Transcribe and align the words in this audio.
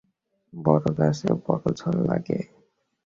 বড় 0.53 0.85
গাছেই 0.97 1.33
বড় 1.45 1.63
ঝড় 1.79 1.99
লাগে। 2.09 2.39